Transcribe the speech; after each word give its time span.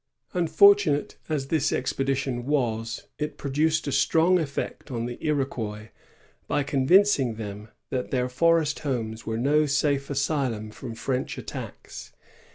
Unfortunate 0.33 1.15
as 1.29 1.49
this 1.49 1.71
expedition 1.71 2.47
was, 2.47 3.03
it 3.19 3.37
produced 3.37 3.85
a 3.85 3.91
strong 3.91 4.39
effect 4.39 4.89
on 4.89 5.05
the 5.05 5.23
Iroquois 5.23 5.89
by 6.47 6.63
conyincing 6.63 7.37
them 7.37 7.69
that 7.91 8.09
their 8.09 8.27
forest 8.27 8.79
homes 8.79 9.27
were 9.27 9.37
no 9.37 9.67
safe 9.67 10.09
asylum 10.09 10.71
from 10.71 10.95
French 10.95 11.37
attacks. 11.37 12.13